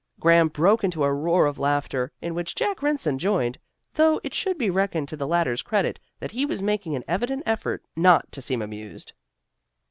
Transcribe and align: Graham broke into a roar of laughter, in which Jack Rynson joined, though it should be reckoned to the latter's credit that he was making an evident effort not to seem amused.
Graham 0.19 0.47
broke 0.47 0.83
into 0.83 1.03
a 1.03 1.13
roar 1.13 1.45
of 1.45 1.59
laughter, 1.59 2.11
in 2.23 2.33
which 2.33 2.55
Jack 2.55 2.77
Rynson 2.81 3.17
joined, 3.19 3.59
though 3.93 4.19
it 4.23 4.33
should 4.33 4.57
be 4.57 4.71
reckoned 4.71 5.07
to 5.09 5.15
the 5.15 5.27
latter's 5.27 5.61
credit 5.61 5.99
that 6.19 6.31
he 6.31 6.43
was 6.43 6.59
making 6.59 6.95
an 6.95 7.03
evident 7.07 7.43
effort 7.45 7.83
not 7.95 8.31
to 8.31 8.41
seem 8.41 8.63
amused. 8.63 9.13